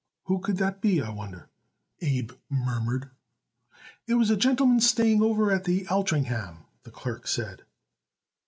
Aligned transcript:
"Who 0.23 0.39
could 0.39 0.57
that 0.57 0.81
be, 0.81 0.99
I 0.99 1.11
wonder?" 1.11 1.47
Abe 2.01 2.31
murmured. 2.49 3.11
"It 4.07 4.15
was 4.15 4.31
a 4.31 4.35
gentleman 4.35 4.79
staying 4.79 5.21
over 5.21 5.51
at 5.51 5.65
the 5.65 5.87
Altringham," 5.89 6.65
the 6.81 6.89
clerk 6.89 7.27
said. 7.27 7.61